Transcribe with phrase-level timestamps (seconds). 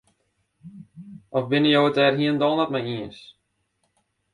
[1.37, 3.19] Of binne jo it dêr net hielendal mei iens?